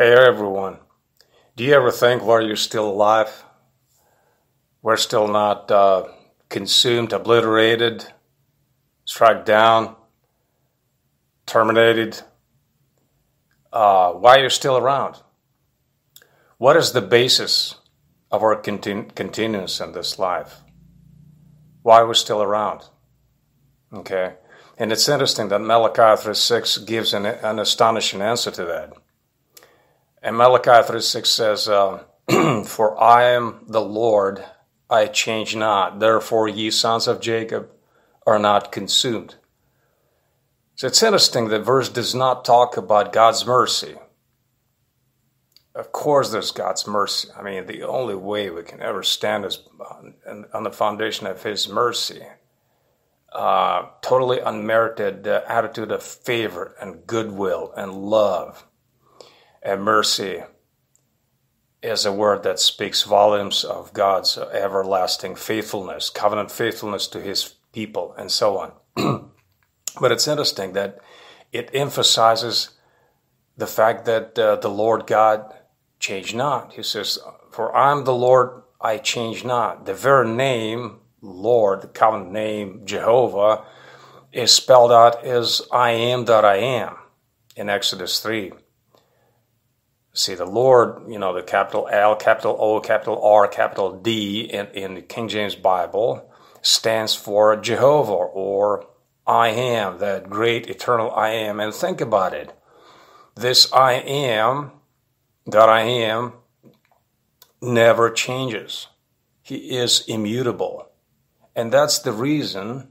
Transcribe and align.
Hey 0.00 0.12
everyone. 0.12 0.76
Do 1.56 1.64
you 1.64 1.74
ever 1.74 1.90
think 1.90 2.22
while 2.22 2.40
you're 2.40 2.54
still 2.54 2.88
alive, 2.88 3.42
we're 4.80 4.96
still 4.96 5.26
not 5.26 5.68
uh, 5.72 6.04
consumed, 6.48 7.12
obliterated, 7.12 8.06
struck 9.04 9.44
down, 9.44 9.96
terminated? 11.46 12.22
Uh, 13.72 14.12
why 14.12 14.36
you're 14.36 14.50
still 14.50 14.78
around? 14.78 15.20
What 16.58 16.76
is 16.76 16.92
the 16.92 17.02
basis 17.02 17.74
of 18.30 18.44
our 18.44 18.54
continu- 18.54 19.12
continuance 19.16 19.80
in 19.80 19.90
this 19.90 20.16
life? 20.16 20.60
Why 21.82 22.04
we're 22.04 22.14
still 22.14 22.40
around? 22.40 22.82
Okay. 23.92 24.34
And 24.78 24.92
it's 24.92 25.08
interesting 25.08 25.48
that 25.48 25.60
Malachi 25.60 26.22
3.6 26.22 26.86
gives 26.86 27.12
an, 27.12 27.26
an 27.26 27.58
astonishing 27.58 28.22
answer 28.22 28.52
to 28.52 28.64
that. 28.64 28.92
And 30.22 30.36
Malachi 30.36 30.70
3.6 30.70 31.26
says, 31.26 31.68
uh, 31.68 32.02
For 32.66 33.00
I 33.00 33.30
am 33.30 33.64
the 33.68 33.80
Lord, 33.80 34.44
I 34.90 35.06
change 35.06 35.54
not. 35.54 36.00
Therefore, 36.00 36.48
ye 36.48 36.70
sons 36.70 37.06
of 37.06 37.20
Jacob 37.20 37.70
are 38.26 38.38
not 38.38 38.72
consumed. 38.72 39.36
So 40.74 40.86
it's 40.86 41.02
interesting 41.02 41.48
that 41.48 41.60
verse 41.60 41.88
does 41.88 42.14
not 42.14 42.44
talk 42.44 42.76
about 42.76 43.12
God's 43.12 43.44
mercy. 43.46 43.96
Of 45.74 45.92
course, 45.92 46.30
there's 46.30 46.50
God's 46.50 46.86
mercy. 46.86 47.28
I 47.36 47.42
mean, 47.42 47.66
the 47.66 47.82
only 47.82 48.14
way 48.14 48.50
we 48.50 48.62
can 48.62 48.80
ever 48.80 49.02
stand 49.02 49.44
is 49.44 49.60
on, 49.80 50.44
on 50.52 50.62
the 50.62 50.70
foundation 50.70 51.26
of 51.26 51.42
His 51.42 51.68
mercy. 51.68 52.22
Uh, 53.32 53.86
totally 54.02 54.40
unmerited 54.40 55.26
uh, 55.26 55.42
attitude 55.46 55.90
of 55.90 56.02
favor 56.02 56.74
and 56.80 57.06
goodwill 57.06 57.72
and 57.76 57.92
love 57.92 58.64
mercy 59.76 60.42
is 61.82 62.04
a 62.04 62.12
word 62.12 62.42
that 62.42 62.58
speaks 62.58 63.02
volumes 63.02 63.64
of 63.64 63.92
God's 63.92 64.36
everlasting 64.38 65.36
faithfulness, 65.36 66.10
covenant 66.10 66.50
faithfulness 66.50 67.06
to 67.08 67.20
his 67.20 67.54
people, 67.72 68.14
and 68.18 68.30
so 68.30 68.58
on. 68.58 68.72
but 70.00 70.12
it's 70.12 70.26
interesting 70.26 70.72
that 70.72 70.98
it 71.52 71.70
emphasizes 71.72 72.70
the 73.56 73.66
fact 73.66 74.04
that 74.06 74.38
uh, 74.38 74.56
the 74.56 74.70
Lord 74.70 75.06
God 75.06 75.54
changed 76.00 76.34
not. 76.34 76.72
He 76.74 76.82
says, 76.82 77.18
For 77.50 77.74
I'm 77.74 78.04
the 78.04 78.14
Lord, 78.14 78.62
I 78.80 78.98
change 78.98 79.44
not. 79.44 79.86
The 79.86 79.94
very 79.94 80.28
name, 80.28 80.98
Lord, 81.20 81.82
the 81.82 81.88
covenant 81.88 82.32
name, 82.32 82.82
Jehovah, 82.84 83.64
is 84.32 84.50
spelled 84.50 84.92
out 84.92 85.24
as 85.24 85.62
I 85.72 85.90
am 85.90 86.26
that 86.26 86.44
I 86.44 86.56
am 86.56 86.96
in 87.56 87.68
Exodus 87.68 88.20
3 88.20 88.52
see 90.12 90.34
the 90.34 90.46
Lord, 90.46 91.02
you 91.08 91.18
know, 91.18 91.32
the 91.32 91.42
capital 91.42 91.88
L, 91.90 92.16
capital 92.16 92.56
O, 92.58 92.80
capital 92.80 93.22
R, 93.22 93.46
capital 93.48 94.00
D 94.00 94.40
in, 94.40 94.66
in 94.68 94.94
the 94.94 95.02
King 95.02 95.28
James 95.28 95.54
Bible 95.54 96.30
stands 96.62 97.14
for 97.14 97.56
Jehovah 97.56 98.12
or 98.12 98.86
I 99.26 99.48
am, 99.48 99.98
that 99.98 100.30
great 100.30 100.68
eternal 100.68 101.10
I 101.12 101.30
am. 101.30 101.60
And 101.60 101.72
think 101.72 102.00
about 102.00 102.32
it. 102.32 102.52
This 103.34 103.72
I 103.72 103.92
am, 103.92 104.72
that 105.46 105.68
I 105.68 105.82
am, 105.82 106.32
never 107.60 108.10
changes. 108.10 108.88
He 109.42 109.76
is 109.76 110.04
immutable. 110.08 110.88
And 111.54 111.72
that's 111.72 111.98
the 111.98 112.12
reason 112.12 112.88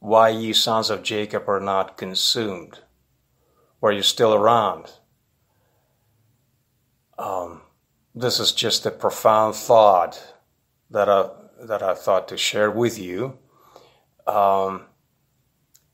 why 0.00 0.28
ye 0.28 0.52
sons 0.52 0.90
of 0.90 1.02
Jacob 1.02 1.48
are 1.48 1.60
not 1.60 1.96
consumed, 1.96 2.80
where 3.80 3.92
you're 3.92 4.02
still 4.02 4.34
around 4.34 4.90
um, 7.18 7.62
this 8.14 8.40
is 8.40 8.52
just 8.52 8.86
a 8.86 8.90
profound 8.90 9.54
thought 9.54 10.34
that 10.90 11.08
I 11.08 11.28
that 11.62 11.82
I 11.82 11.94
thought 11.94 12.28
to 12.28 12.36
share 12.36 12.70
with 12.70 12.98
you. 12.98 13.38
Um, 14.26 14.86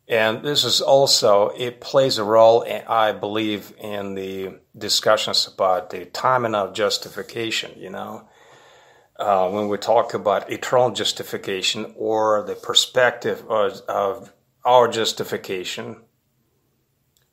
and 0.09 0.43
this 0.43 0.65
is 0.65 0.81
also 0.81 1.51
it 1.57 1.81
plays 1.81 2.19
a 2.19 2.25
role, 2.25 2.67
I 2.89 3.13
believe, 3.13 3.73
in 3.79 4.15
the 4.15 4.59
discussions 4.77 5.47
about 5.47 5.91
the 5.91 6.07
timing 6.07 6.55
of 6.55 6.75
justification. 6.75 7.73
You 7.79 7.91
know, 7.91 8.29
uh, 9.19 9.49
when 9.51 9.69
we 9.69 9.79
talk 9.79 10.15
about 10.15 10.51
eternal 10.51 10.91
justification 10.91 11.95
or 11.97 12.43
the 12.43 12.55
perspective 12.57 13.45
of, 13.49 13.81
of 13.89 14.33
our 14.65 14.89
justification 14.89 15.97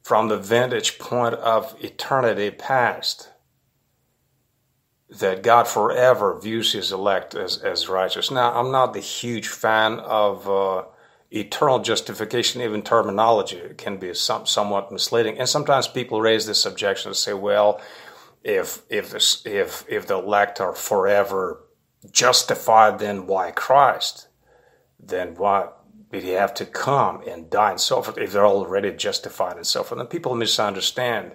from 0.04 0.28
the 0.28 0.38
vantage 0.38 1.00
point 1.00 1.36
of 1.36 1.76
eternity 1.84 2.52
past 2.52 3.29
that 5.09 5.42
God 5.42 5.68
forever 5.68 6.40
views 6.40 6.74
his 6.74 6.92
elect 6.92 7.34
as, 7.34 7.58
as 7.58 7.90
righteous. 7.90 8.30
Now, 8.30 8.53
I'm 8.53 8.72
not 8.72 8.94
the 8.94 9.00
huge 9.00 9.47
fan 9.47 10.00
of 10.00 10.47
uh, 10.47 10.84
eternal 11.31 11.80
justification, 11.80 12.62
even 12.62 12.84
terminology 12.84 13.58
it 13.58 13.78
can 13.78 13.98
be 13.98 14.14
some, 14.14 14.46
somewhat 14.46 14.92
misleading. 14.92 15.40
And 15.40 15.50
sometimes 15.50 15.88
people 15.88 16.22
raise 16.22 16.46
this 16.46 16.66
objection 16.66 17.09
and 17.09 17.18
say, 17.18 17.34
well, 17.34 17.81
if, 18.44 18.84
if, 18.90 19.09
this, 19.09 19.42
if, 19.46 19.84
if 19.90 20.08
the 20.08 20.19
elect 20.19 20.62
are 20.62 20.75
forever 20.75 21.66
justified, 22.12 23.00
then 23.00 23.25
why 23.25 23.52
Christ? 23.52 24.28
Then 25.00 25.36
why 25.36 25.69
did 26.12 26.24
he 26.24 26.31
have 26.31 26.53
to 26.56 26.66
come 26.66 27.22
and 27.28 27.50
die 27.50 27.72
and 27.72 27.81
so 27.81 28.02
forth 28.02 28.18
if 28.18 28.31
they're 28.31 28.46
already 28.46 28.92
justified 28.92 29.58
and 29.58 29.66
so 29.66 29.84
forth? 29.84 30.00
And 30.00 30.09
people 30.09 30.36
misunderstand 30.36 31.34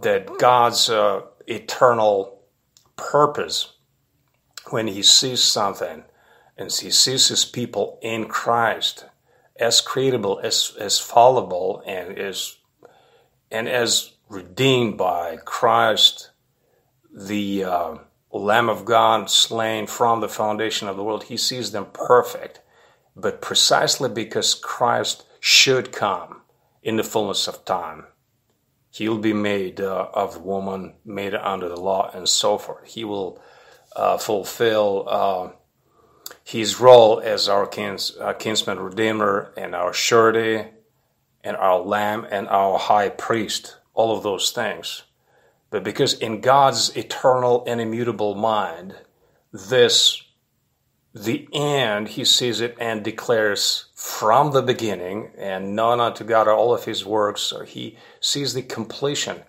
that 0.00 0.38
God's 0.38 0.90
uh, 0.90 1.22
eternal 1.46 2.37
purpose 2.98 3.72
when 4.70 4.88
he 4.88 5.02
sees 5.02 5.42
something 5.42 6.04
and 6.58 6.70
he 6.72 6.90
sees 6.90 7.28
his 7.28 7.44
people 7.44 7.98
in 8.02 8.26
Christ 8.26 9.06
as 9.58 9.80
creatable, 9.80 10.42
as, 10.42 10.76
as 10.78 10.98
fallible, 10.98 11.82
and 11.86 12.18
as, 12.18 12.56
and 13.50 13.68
as 13.68 14.12
redeemed 14.28 14.96
by 14.96 15.36
Christ, 15.44 16.30
the 17.12 17.64
uh, 17.64 17.94
Lamb 18.30 18.68
of 18.68 18.84
God 18.84 19.30
slain 19.30 19.86
from 19.86 20.20
the 20.20 20.28
foundation 20.28 20.86
of 20.88 20.96
the 20.96 21.02
world, 21.02 21.24
he 21.24 21.36
sees 21.36 21.72
them 21.72 21.86
perfect. 21.92 22.60
But 23.16 23.40
precisely 23.40 24.08
because 24.08 24.54
Christ 24.54 25.24
should 25.40 25.90
come 25.90 26.42
in 26.82 26.96
the 26.96 27.04
fullness 27.04 27.48
of 27.48 27.64
time, 27.64 28.06
He'll 28.90 29.18
be 29.18 29.32
made 29.32 29.80
uh, 29.80 30.08
of 30.14 30.42
woman, 30.42 30.94
made 31.04 31.34
under 31.34 31.68
the 31.68 31.80
law, 31.80 32.10
and 32.12 32.28
so 32.28 32.58
forth. 32.58 32.88
He 32.88 33.04
will 33.04 33.40
uh, 33.94 34.18
fulfill 34.18 35.04
uh, 35.08 35.50
his 36.44 36.80
role 36.80 37.20
as 37.20 37.48
our 37.48 37.66
kins, 37.66 38.16
uh, 38.20 38.32
kinsman 38.32 38.80
redeemer 38.80 39.52
and 39.56 39.74
our 39.74 39.92
surety 39.92 40.68
and 41.44 41.56
our 41.56 41.80
lamb 41.80 42.26
and 42.30 42.48
our 42.48 42.78
high 42.78 43.08
priest, 43.08 43.76
all 43.94 44.16
of 44.16 44.22
those 44.22 44.50
things. 44.50 45.02
But 45.70 45.84
because 45.84 46.14
in 46.14 46.40
God's 46.40 46.96
eternal 46.96 47.64
and 47.66 47.80
immutable 47.80 48.34
mind, 48.34 48.94
this 49.52 50.22
the 51.24 51.48
end, 51.52 52.08
he 52.08 52.24
sees 52.24 52.60
it 52.60 52.76
and 52.80 53.02
declares 53.02 53.86
from 53.94 54.52
the 54.52 54.62
beginning, 54.62 55.30
and 55.36 55.74
known 55.76 56.00
unto 56.00 56.24
God 56.24 56.48
are 56.48 56.54
all 56.54 56.74
of 56.74 56.84
his 56.84 57.04
works. 57.04 57.42
So 57.42 57.64
he 57.64 57.96
sees 58.20 58.54
the 58.54 58.62
completion 58.62 59.42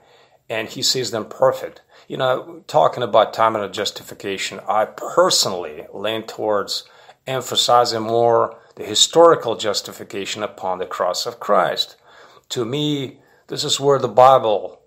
and 0.50 0.68
he 0.68 0.81
sees 0.81 1.12
them 1.12 1.25
perfect. 1.25 1.81
You 2.07 2.18
know, 2.18 2.63
talking 2.68 3.03
about 3.03 3.34
time 3.34 3.56
and 3.56 3.74
justification, 3.74 4.59
I 4.68 4.85
personally 4.85 5.85
lean 5.94 6.24
towards 6.24 6.90
emphasizing 7.28 8.01
more 8.01 8.59
the 8.75 8.84
historical 8.84 9.56
justification 9.56 10.41
upon 10.41 10.80
the 10.80 10.86
cross 10.86 11.25
of 11.25 11.40
Christ. 11.40 11.96
To 12.50 12.66
me, 12.66 13.19
this 13.47 13.63
is 13.63 13.80
where 13.80 14.00
the 14.00 14.07
Bible 14.07 14.81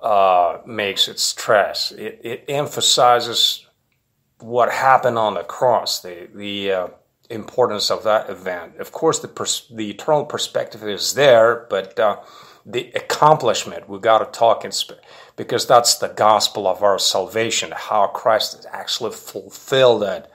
uh, 0.00 0.58
makes 0.66 1.08
its 1.08 1.22
stress. 1.22 1.92
It, 1.92 2.20
it 2.24 2.44
emphasizes 2.48 3.65
what 4.40 4.70
happened 4.70 5.18
on 5.18 5.34
the 5.34 5.42
cross, 5.42 6.00
the 6.00 6.28
the 6.34 6.72
uh, 6.72 6.88
importance 7.30 7.90
of 7.90 8.04
that 8.04 8.28
event. 8.30 8.76
Of 8.78 8.92
course, 8.92 9.18
the 9.18 9.28
pers- 9.28 9.68
the 9.70 9.90
eternal 9.90 10.24
perspective 10.24 10.82
is 10.84 11.14
there, 11.14 11.66
but 11.70 11.98
uh, 11.98 12.20
the 12.64 12.92
accomplishment 12.94 13.88
we 13.88 13.98
got 13.98 14.18
to 14.18 14.38
talk 14.38 14.64
in 14.64 14.72
sp- 14.72 15.00
because 15.36 15.66
that's 15.66 15.96
the 15.96 16.08
gospel 16.08 16.66
of 16.66 16.82
our 16.82 16.98
salvation. 16.98 17.72
How 17.74 18.06
Christ 18.08 18.56
has 18.56 18.66
actually 18.70 19.12
fulfilled 19.12 20.02
that 20.02 20.30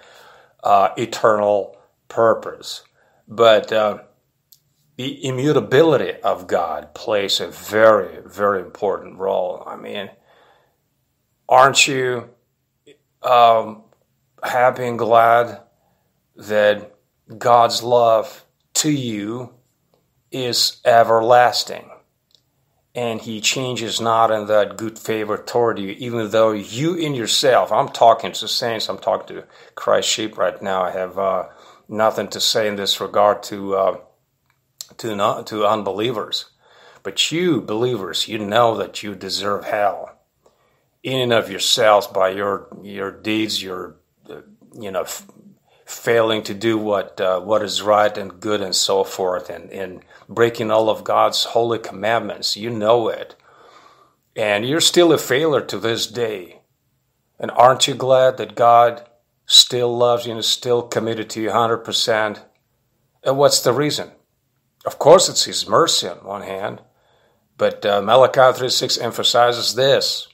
uh, 0.64 0.90
eternal 0.98 1.78
purpose, 2.08 2.84
but. 3.28 3.72
Uh, 3.72 4.00
the 4.98 5.26
immutability 5.26 6.14
of 6.22 6.46
God 6.46 6.94
plays 6.94 7.40
a 7.40 7.48
very, 7.48 8.20
very 8.24 8.62
important 8.62 9.18
role. 9.18 9.64
I 9.66 9.76
mean, 9.76 10.12
aren't 11.50 11.88
you 11.88 12.30
um, 13.24 13.84
happy 14.44 14.86
and 14.86 15.00
glad 15.00 15.62
that 16.38 16.96
God's 17.38 17.84
love 17.84 18.46
to 18.76 18.92
you 18.92 19.54
is 20.32 20.82
everlasting. 20.86 21.90
and 22.96 23.22
he 23.22 23.40
changes 23.40 24.02
not 24.02 24.32
in 24.32 24.48
that 24.48 24.78
good 24.78 25.00
favor 25.00 25.38
toward 25.38 25.80
you, 25.80 25.92
even 25.92 26.30
though 26.32 26.52
you 26.52 26.96
in 26.96 27.16
yourself, 27.16 27.72
I'm 27.72 27.90
talking 27.90 28.34
to 28.34 28.48
saints, 28.48 28.90
I'm 28.90 28.98
talking 28.98 29.38
to 29.38 29.46
Christ's 29.76 30.12
sheep 30.12 30.38
right 30.38 30.62
now. 30.62 30.84
I 30.84 30.92
have 30.92 31.18
uh, 31.18 31.48
nothing 31.88 32.28
to 32.30 32.42
say 32.42 32.68
in 32.68 32.76
this 32.76 33.00
regard 33.00 33.44
to 33.44 33.76
uh, 33.76 33.98
to 34.98 35.16
not, 35.16 35.48
to 35.48 35.66
unbelievers, 35.68 36.52
but 37.04 37.32
you 37.32 37.62
believers, 37.62 38.28
you 38.28 38.40
know 38.40 38.78
that 38.78 39.04
you 39.04 39.16
deserve 39.16 39.66
hell 39.66 40.20
in 41.04 41.20
and 41.22 41.34
of 41.34 41.50
yourselves 41.52 42.08
by 42.08 42.30
your 42.30 42.68
your 42.84 43.12
deeds, 43.12 43.64
your 43.64 43.98
you 44.74 44.92
know 44.92 45.02
f- 45.02 45.28
failing 45.86 46.44
to 46.44 46.54
do 46.54 46.78
what 46.78 47.20
uh, 47.20 47.40
what 47.40 47.62
is 47.62 47.82
right 47.82 48.18
and 48.18 48.40
good 48.40 48.62
and 48.62 48.76
so 48.76 49.04
forth, 49.04 49.50
and, 49.50 49.70
and 49.72 50.02
breaking 50.30 50.72
all 50.72 50.90
of 50.90 51.04
God's 51.04 51.44
holy 51.46 51.80
commandments. 51.80 52.56
You 52.56 52.70
know 52.70 53.10
it, 53.10 53.36
and 54.36 54.68
you're 54.68 54.82
still 54.82 55.12
a 55.12 55.18
failure 55.18 55.62
to 55.62 55.78
this 55.78 56.08
day. 56.08 56.62
And 57.40 57.50
aren't 57.52 57.88
you 57.88 57.96
glad 57.96 58.38
that 58.38 58.56
God 58.56 59.10
still 59.48 59.98
loves 59.98 60.26
you 60.26 60.32
and 60.32 60.40
is 60.40 60.48
still 60.48 60.84
committed 60.84 61.30
to 61.32 61.42
you 61.42 61.52
hundred 61.52 61.80
percent? 61.80 62.46
And 63.24 63.38
what's 63.38 63.62
the 63.62 63.74
reason? 63.74 64.12
Of 64.86 65.00
course, 65.00 65.28
it's 65.30 65.46
His 65.46 65.68
mercy 65.68 66.08
on 66.08 66.18
one 66.18 66.44
hand, 66.44 66.82
but 67.58 67.86
uh, 67.86 68.02
Malachi 68.02 68.58
three 68.58 68.70
six 68.70 68.98
emphasizes 68.98 69.76
this 69.76 70.28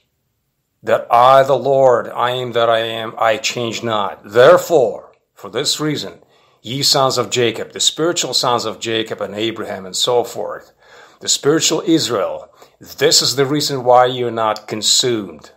that 0.82 1.06
I, 1.10 1.42
the 1.42 1.58
Lord, 1.58 2.08
I 2.08 2.30
am 2.30 2.52
that 2.52 2.70
I 2.70 2.80
am, 2.80 3.14
I 3.18 3.36
change 3.36 3.82
not. 3.82 4.22
Therefore, 4.24 5.12
for 5.34 5.50
this 5.50 5.80
reason, 5.80 6.20
ye 6.62 6.82
sons 6.82 7.18
of 7.18 7.30
Jacob, 7.30 7.72
the 7.72 7.80
spiritual 7.80 8.34
sons 8.34 8.64
of 8.64 8.80
Jacob 8.80 9.20
and 9.20 9.34
Abraham 9.34 9.86
and 9.86 9.96
so 9.96 10.24
forth, 10.24 10.72
the 11.20 11.28
spiritual 11.28 11.82
Israel, 11.84 12.48
this 12.80 13.22
is 13.22 13.36
the 13.36 13.46
reason 13.46 13.84
why 13.84 14.06
you're 14.06 14.30
not 14.30 14.68
consumed. 14.68 15.50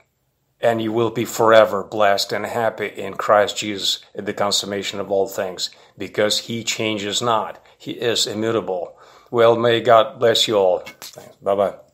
And 0.59 0.79
you 0.79 0.91
will 0.91 1.09
be 1.09 1.25
forever 1.25 1.83
blessed 1.83 2.31
and 2.31 2.45
happy 2.45 2.85
in 2.85 3.15
Christ 3.15 3.57
Jesus 3.57 4.03
at 4.13 4.27
the 4.27 4.33
consummation 4.33 5.00
of 5.00 5.09
all 5.09 5.27
things, 5.27 5.71
because 5.97 6.38
he 6.38 6.63
changes 6.63 7.19
not. 7.19 7.63
He 7.79 7.94
is 7.94 8.27
immutable. 8.27 8.95
Well, 9.31 9.56
may 9.56 9.81
God 9.81 10.19
bless 10.19 10.47
you 10.47 10.57
all. 10.57 10.83
Bye 11.41 11.56
bye. 11.56 11.90